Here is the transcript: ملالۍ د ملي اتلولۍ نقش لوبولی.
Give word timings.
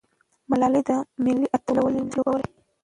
ملالۍ 0.49 0.81
د 0.87 0.89
ملي 1.23 1.47
اتلولۍ 1.57 2.01
نقش 2.03 2.15
لوبولی. 2.17 2.49